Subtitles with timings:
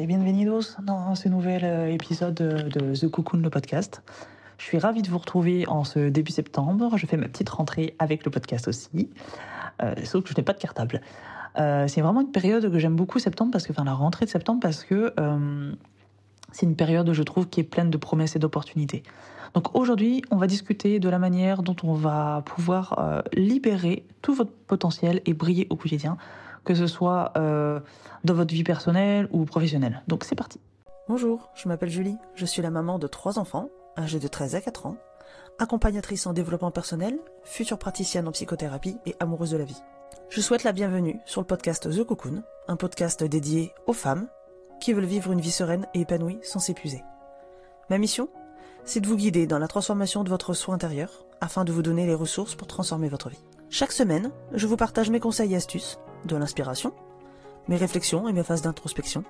[0.00, 4.02] Et bienvenidos dans ce nouvel euh, épisode de The Cocoon, le podcast.
[4.56, 6.96] Je suis ravie de vous retrouver en ce début septembre.
[6.96, 9.10] Je fais ma petite rentrée avec le podcast aussi,
[9.82, 11.02] euh, sauf que je n'ai pas de cartable.
[11.58, 14.30] Euh, c'est vraiment une période que j'aime beaucoup septembre parce que, enfin, la rentrée de
[14.30, 15.12] septembre parce que
[16.50, 19.02] c'est une période, je trouve, qui est pleine de promesses et d'opportunités.
[19.52, 24.52] Donc aujourd'hui, on va discuter de la manière dont on va pouvoir libérer tout votre
[24.66, 26.16] potentiel et briller au quotidien,
[26.64, 27.80] que ce soit euh,
[28.24, 30.02] dans votre vie personnelle ou professionnelle.
[30.08, 30.60] Donc c'est parti.
[31.08, 34.60] Bonjour, je m'appelle Julie, je suis la maman de trois enfants, âgés de 13 à
[34.60, 34.96] 4 ans,
[35.58, 39.82] accompagnatrice en développement personnel, future praticienne en psychothérapie et amoureuse de la vie.
[40.28, 44.28] Je souhaite la bienvenue sur le podcast The Cocoon, un podcast dédié aux femmes
[44.80, 47.02] qui veulent vivre une vie sereine et épanouie sans s'épuiser.
[47.90, 48.28] Ma mission
[48.84, 52.06] C'est de vous guider dans la transformation de votre soi intérieur afin de vous donner
[52.06, 53.44] les ressources pour transformer votre vie.
[53.68, 56.92] Chaque semaine, je vous partage mes conseils et astuces, de l'inspiration,
[57.68, 59.24] mes réflexions et mes phases d'introspection,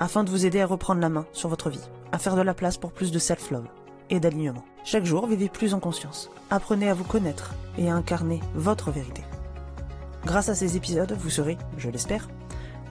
[0.00, 2.54] afin de vous aider à reprendre la main sur votre vie, à faire de la
[2.54, 3.66] place pour plus de self-love
[4.10, 4.64] et d'alignement.
[4.84, 6.30] Chaque jour, vivez plus en conscience.
[6.50, 9.22] Apprenez à vous connaître et à incarner votre vérité.
[10.24, 12.28] Grâce à ces épisodes, vous serez, je l'espère,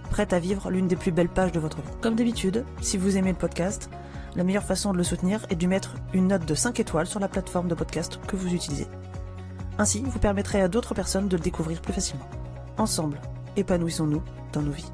[0.10, 1.98] prête à vivre l'une des plus belles pages de votre vie.
[2.02, 3.90] Comme d'habitude, si vous aimez le podcast,
[4.36, 7.20] la meilleure façon de le soutenir est de mettre une note de 5 étoiles sur
[7.20, 8.88] la plateforme de podcast que vous utilisez.
[9.78, 12.28] Ainsi, vous permettrez à d'autres personnes de le découvrir plus facilement.
[12.78, 13.20] Ensemble,
[13.56, 14.22] épanouissons-nous
[14.54, 14.92] dans nos vies.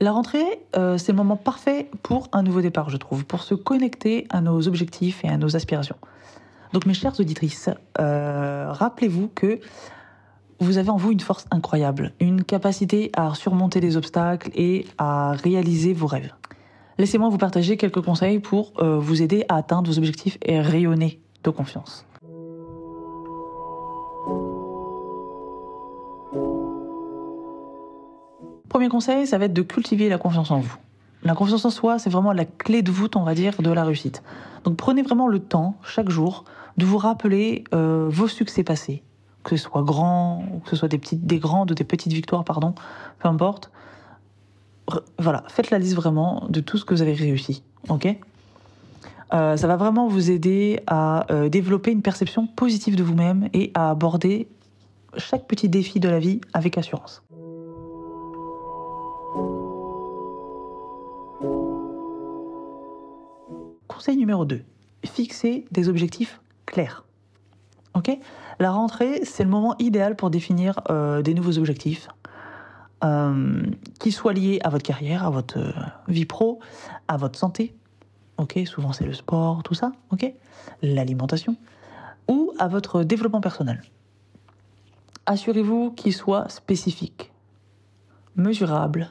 [0.00, 3.54] La rentrée, euh, c'est le moment parfait pour un nouveau départ, je trouve, pour se
[3.54, 5.96] connecter à nos objectifs et à nos aspirations.
[6.72, 9.60] Donc mes chères auditrices, euh, rappelez-vous que
[10.60, 15.32] vous avez en vous une force incroyable, une capacité à surmonter les obstacles et à
[15.32, 16.32] réaliser vos rêves.
[16.96, 21.20] Laissez-moi vous partager quelques conseils pour euh, vous aider à atteindre vos objectifs et rayonner
[21.44, 22.07] de confiance.
[28.68, 30.76] Premier conseil, ça va être de cultiver la confiance en vous.
[31.24, 33.84] La confiance en soi, c'est vraiment la clé de voûte, on va dire, de la
[33.84, 34.22] réussite.
[34.64, 36.44] Donc prenez vraiment le temps, chaque jour,
[36.76, 39.02] de vous rappeler euh, vos succès passés,
[39.42, 42.12] que ce soit grand, ou que ce soit des, petites, des grandes ou des petites
[42.12, 42.74] victoires, pardon,
[43.18, 43.70] peu importe.
[45.18, 48.16] Voilà, faites la liste vraiment de tout ce que vous avez réussi, ok?
[49.34, 53.70] Euh, Ça va vraiment vous aider à euh, développer une perception positive de vous-même et
[53.74, 54.48] à aborder
[55.16, 57.22] chaque petit défi de la vie avec assurance.
[63.98, 64.62] Conseil numéro 2.
[65.04, 67.04] Fixer des objectifs clairs.
[67.94, 68.16] Ok?
[68.60, 72.06] La rentrée, c'est le moment idéal pour définir euh, des nouveaux objectifs
[73.02, 73.60] euh,
[73.98, 75.72] qui soient liés à votre carrière, à votre euh,
[76.06, 76.60] vie pro,
[77.08, 77.74] à votre santé.
[78.36, 78.56] Ok?
[78.66, 79.90] Souvent, c'est le sport, tout ça.
[80.80, 81.56] L'alimentation.
[82.28, 83.82] Ou à votre développement personnel.
[85.26, 87.32] Assurez-vous qu'ils soient spécifiques,
[88.36, 89.10] mesurables,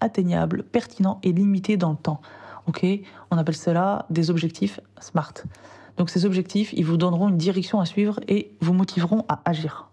[0.00, 2.20] atteignables, pertinents et limités dans le temps.
[2.66, 2.84] Ok,
[3.30, 5.34] on appelle cela des objectifs SMART.
[5.96, 9.88] Donc ces objectifs, ils vous donneront une direction à suivre et vous motiveront à agir.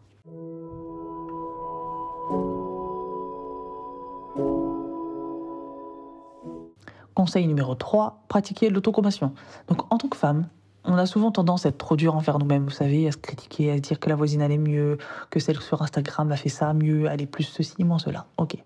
[7.14, 9.34] Conseil numéro 3, pratiquer l'autocompassion.
[9.68, 10.48] Donc en tant que femme,
[10.84, 13.72] on a souvent tendance à être trop dur envers nous-mêmes, vous savez, à se critiquer,
[13.72, 14.98] à se dire que la voisine allait mieux,
[15.30, 18.26] que celle sur Instagram a fait ça mieux, elle est plus ceci, moins cela.
[18.38, 18.58] Ok.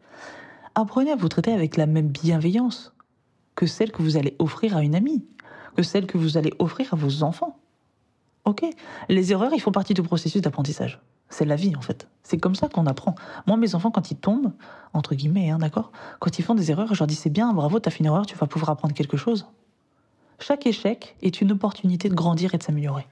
[0.75, 2.94] Apprenez à vous traiter avec la même bienveillance
[3.57, 5.25] que celle que vous allez offrir à une amie,
[5.75, 7.57] que celle que vous allez offrir à vos enfants.
[8.45, 8.63] Ok
[9.09, 11.01] Les erreurs, ils font partie du processus d'apprentissage.
[11.29, 12.07] C'est la vie, en fait.
[12.22, 13.16] C'est comme ça qu'on apprend.
[13.47, 14.53] Moi, mes enfants, quand ils tombent,
[14.94, 17.79] entre guillemets, hein, d'accord Quand ils font des erreurs, je leur dis c'est bien, bravo,
[17.79, 19.47] t'as fait une erreur, tu vas pouvoir apprendre quelque chose.
[20.38, 23.07] Chaque échec est une opportunité de grandir et de s'améliorer.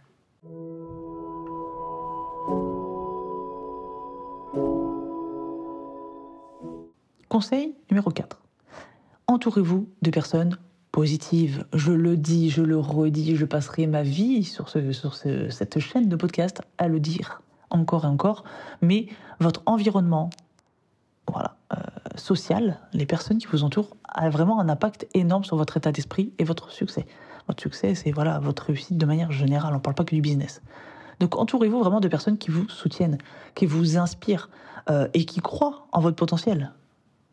[7.28, 8.45] Conseil numéro 4.
[9.36, 10.58] Entourez-vous de personnes
[10.94, 11.66] positives?
[11.74, 15.78] Je le dis, je le redis, je passerai ma vie sur, ce- sur ce- cette
[15.80, 18.46] chaîne de podcast à le dire encore et encore.
[18.82, 19.08] Mais
[19.42, 20.30] votre environnement
[21.36, 21.76] euh,
[22.16, 26.32] social, les personnes qui vous entourent, a vraiment un impact énorme sur votre état d'esprit
[26.40, 27.06] et votre succès.
[27.50, 29.74] Votre succès, c'est voilà, votre réussite de manière générale.
[29.74, 30.62] On ne parle pas que du business.
[31.20, 33.18] Donc entourez-vous vraiment de personnes qui vous soutiennent,
[33.54, 34.50] qui vous inspirent
[34.90, 36.72] euh, et qui croient en votre potentiel.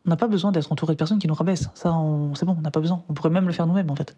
[0.05, 1.69] On n'a pas besoin d'être entouré de personnes qui nous rabaissent.
[1.75, 1.95] Ça,
[2.35, 3.03] c'est bon, on n'a pas besoin.
[3.07, 4.15] On pourrait même le faire nous-mêmes, en fait.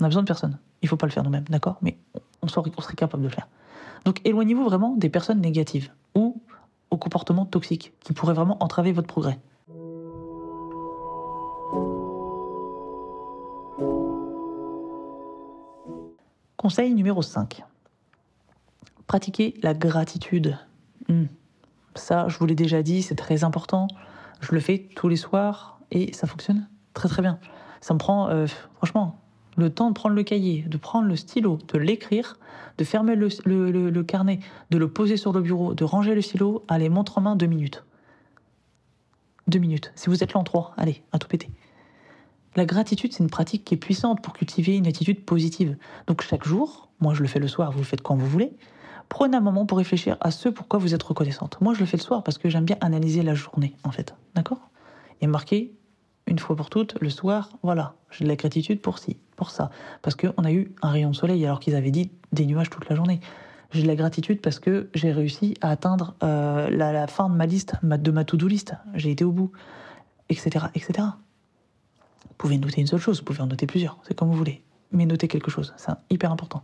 [0.00, 0.58] On a besoin de personne.
[0.82, 1.78] Il ne faut pas le faire nous-mêmes, d'accord?
[1.82, 1.98] Mais
[2.42, 3.48] on serait, on serait capable de le faire.
[4.04, 6.40] Donc éloignez-vous vraiment des personnes négatives ou
[6.90, 9.38] au comportement toxique qui pourrait vraiment entraver votre progrès.
[16.56, 17.62] Conseil numéro 5.
[19.06, 20.58] Pratiquez la gratitude.
[21.08, 21.24] Hmm.
[21.94, 23.88] Ça, je vous l'ai déjà dit, c'est très important.
[24.40, 27.38] Je le fais tous les soirs et ça fonctionne très très bien.
[27.80, 28.46] Ça me prend, euh,
[28.76, 29.20] franchement,
[29.56, 32.38] le temps de prendre le cahier, de prendre le stylo, de l'écrire,
[32.78, 33.28] de fermer le,
[33.90, 34.38] le, carnet,
[34.70, 36.64] de le poser sur le bureau, de ranger le stylo.
[36.68, 37.84] Allez, montre en main deux minutes.
[39.48, 39.92] Deux minutes.
[39.96, 41.50] Si vous êtes là en trois, allez, à tout péter.
[42.54, 45.76] La gratitude, c'est une pratique qui est puissante pour cultiver une attitude positive.
[46.06, 48.52] Donc chaque jour, moi je le fais le soir, vous le faites quand vous voulez,
[49.08, 51.58] prenez un moment pour réfléchir à ce pourquoi vous êtes reconnaissante.
[51.60, 54.14] Moi je le fais le soir parce que j'aime bien analyser la journée, en fait.
[54.34, 54.70] D'accord?
[55.20, 55.72] Et marquer
[56.26, 59.70] une fois pour toutes, le soir, voilà, j'ai de la gratitude pour ci, pour ça.
[60.02, 62.88] Parce qu'on a eu un rayon de soleil alors qu'ils avaient dit des nuages toute
[62.88, 63.20] la journée.
[63.70, 67.46] J'ai de la gratitude parce que j'ai réussi à atteindre euh, la, fin de ma
[67.46, 68.74] liste, de ma to-do list.
[68.94, 69.52] J'ai été au bout,
[70.28, 71.08] etc., etc.
[72.28, 74.62] Vous pouvez noter une seule chose, vous pouvez en noter plusieurs, c'est comme vous voulez.
[74.92, 76.62] Mais notez quelque chose, c'est hyper important.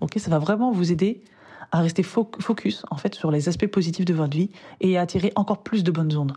[0.00, 1.22] Ok, ça va vraiment vous aider
[1.72, 5.32] à rester focus en fait sur les aspects positifs de votre vie et à attirer
[5.34, 6.36] encore plus de bonnes ondes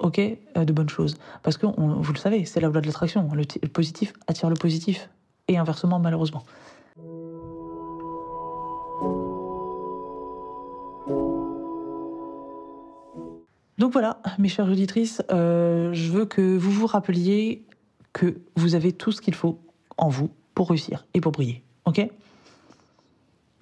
[0.00, 1.16] ok, euh, de bonnes choses.
[1.42, 3.28] Parce que, vous le savez, c'est la loi de l'attraction.
[3.32, 5.08] Le, positif attire le positif.
[5.48, 6.44] Et inversement, malheureusement.
[13.78, 17.64] Donc voilà, mes chères auditrices, euh, je veux que vous vous rappeliez
[18.12, 19.58] que vous avez tout ce qu'il faut
[19.96, 21.62] en vous pour réussir et pour briller.
[21.86, 22.06] Ok?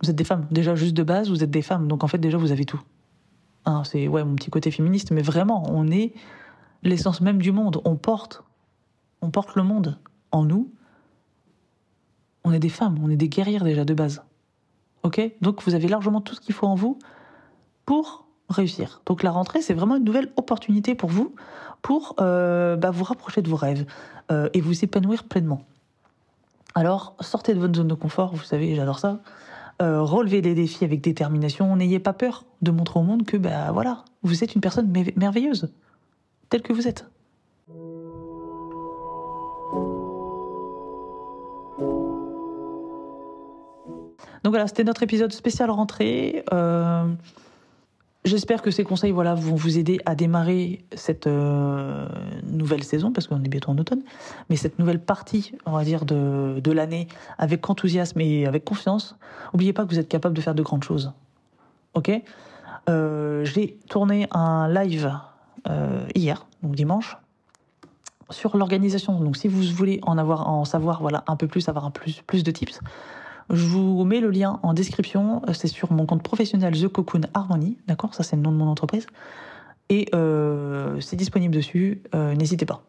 [0.02, 0.46] Vous êtes des femmes.
[0.50, 1.88] Déjà, juste de base, vous êtes des femmes.
[1.88, 2.80] Donc en fait, déjà, vous avez tout.
[3.64, 6.12] Hein, c'est ouais, mon petit côté féministe, mais vraiment, on est
[6.82, 7.80] l'essence même du monde.
[7.84, 8.42] On porte,
[9.20, 9.98] on porte le monde
[10.30, 10.72] en nous.
[12.44, 14.22] On est des femmes, on est des guerrières déjà de base.
[15.02, 15.20] Ok?
[15.40, 16.98] Donc vous avez largement tout ce qu'il faut en vous
[17.84, 19.02] pour réussir.
[19.06, 21.34] Donc la rentrée, c'est vraiment une nouvelle opportunité pour vous
[21.82, 23.86] pour euh, bah, vous rapprocher de vos rêves
[24.30, 25.62] euh, et vous épanouir pleinement.
[26.74, 29.20] Alors sortez de votre zone de confort, vous savez, j'adore ça.
[29.80, 31.76] Euh, relevez les défis avec détermination.
[31.76, 35.72] N'ayez pas peur de montrer au monde que, bah voilà, vous êtes une personne merveilleuse,
[36.48, 37.06] telle que vous êtes.
[44.44, 46.44] Donc voilà, c'était notre épisode spécial rentrée.
[46.52, 47.06] Euh,
[48.28, 52.06] J'espère que ces conseils voilà, vont vous aider à démarrer cette euh,
[52.42, 54.02] nouvelle saison, parce qu'on est bientôt en automne,
[54.50, 57.08] mais cette nouvelle partie, on va dire, de, de l'année
[57.38, 59.16] avec enthousiasme et avec confiance.
[59.54, 61.10] N'oubliez pas que vous êtes capable de faire de grandes choses.
[61.94, 62.10] Ok?
[62.90, 65.10] Euh, J'ai tourné un live
[65.70, 67.16] euh, hier, donc dimanche,
[68.28, 69.18] sur l'organisation.
[69.20, 72.20] Donc si vous voulez en avoir, en savoir voilà, un peu plus, avoir un plus,
[72.26, 72.80] plus de tips,
[73.50, 75.42] je vous mets le lien en description.
[75.48, 77.78] Euh, c'est sur mon compte professionnel The Cocoon Harmony.
[77.86, 79.06] D'accord Ça, c'est le nom de mon entreprise.
[79.88, 82.02] Et euh, c'est disponible dessus.
[82.14, 82.82] Euh, n'hésitez pas.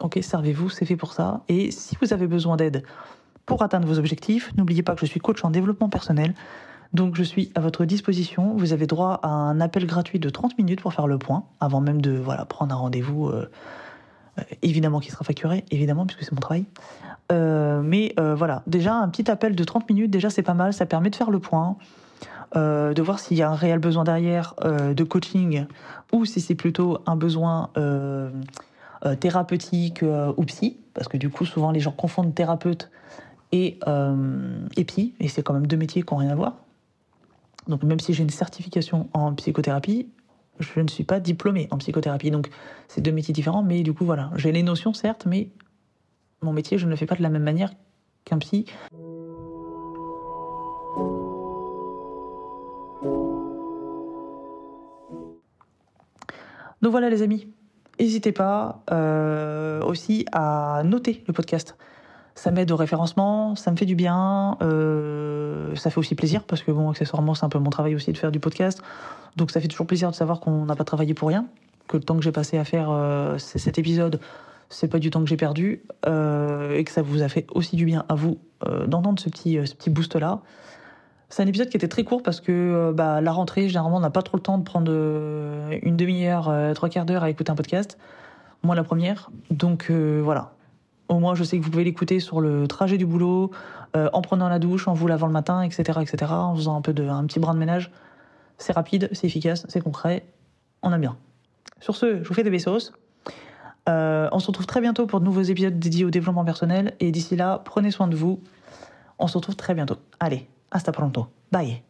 [0.00, 1.42] Ok, servez-vous, c'est fait pour ça.
[1.48, 2.84] Et si vous avez besoin d'aide
[3.44, 6.34] pour atteindre vos objectifs, n'oubliez pas que je suis coach en développement personnel.
[6.92, 8.54] Donc je suis à votre disposition.
[8.56, 11.80] Vous avez droit à un appel gratuit de 30 minutes pour faire le point, avant
[11.80, 13.30] même de voilà, prendre un rendez-vous,
[14.62, 16.64] évidemment qui sera facturé, évidemment, puisque c'est mon travail.
[17.32, 20.72] Euh, mais euh, voilà, déjà un petit appel de 30 minutes, déjà c'est pas mal,
[20.72, 21.76] ça permet de faire le point,
[22.54, 25.66] euh, de voir s'il y a un réel besoin derrière de coaching
[26.12, 27.70] ou si c'est plutôt un besoin
[29.20, 30.04] thérapeutique
[30.36, 32.90] ou psy, parce que du coup souvent les gens confondent thérapeute
[33.52, 33.80] et,
[34.76, 36.54] et psy, et c'est quand même deux métiers qui n'ont rien à voir.
[37.66, 40.08] Donc même si j'ai une certification en psychothérapie,
[40.58, 42.30] je ne suis pas diplômée en psychothérapie.
[42.30, 42.50] Donc
[42.88, 45.50] c'est deux métiers différents, mais du coup voilà, j'ai les notions certes, mais
[46.42, 47.72] mon métier, je ne le fais pas de la même manière
[48.24, 48.66] qu'un psy.
[56.82, 57.48] Donc voilà les amis,
[57.98, 61.76] n'hésitez pas euh, aussi à noter le podcast.
[62.36, 66.62] Ça m'aide au référencement, ça me fait du bien, euh, ça fait aussi plaisir parce
[66.62, 68.80] que bon, accessoirement, c'est un peu mon travail aussi de faire du podcast.
[69.34, 71.46] Donc ça fait toujours plaisir de savoir qu'on n'a pas travaillé pour rien,
[71.88, 74.20] que le temps que j'ai passé à faire euh, cet épisode,
[74.68, 77.76] c'est pas du temps que j'ai perdu euh, et que ça vous a fait aussi
[77.76, 80.40] du bien à vous euh, d'entendre ce petit, euh, ce petit boost-là.
[81.28, 84.10] C'est un épisode qui était très court parce que bah, la rentrée, généralement, on n'a
[84.10, 87.98] pas trop le temps de prendre une demi-heure, trois quarts d'heure à écouter un podcast.
[88.62, 89.28] Moi, la première.
[89.50, 90.52] Donc voilà.
[91.08, 93.50] Au moins, je sais que vous pouvez l'écouter sur le trajet du boulot,
[93.94, 96.92] en prenant la douche, en vous lavant le matin, etc., etc., en faisant un peu
[96.92, 97.90] de, un petit brin de ménage.
[98.58, 100.26] C'est rapide, c'est efficace, c'est concret.
[100.82, 101.16] On aime bien.
[101.80, 102.92] Sur ce, je vous fais des bessos.
[103.88, 106.94] Euh, on se retrouve très bientôt pour de nouveaux épisodes dédiés au développement personnel.
[107.00, 108.40] Et d'ici là, prenez soin de vous.
[109.18, 109.96] On se retrouve très bientôt.
[110.20, 111.26] Allez, hasta pronto.
[111.52, 111.82] Bye.